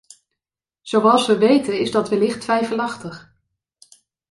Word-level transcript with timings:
Zoals 0.81 1.27
we 1.27 1.37
weten 1.37 1.79
is 1.79 1.91
dat 1.91 2.09
wellicht 2.09 2.41
twijfelachtig. 2.41 3.35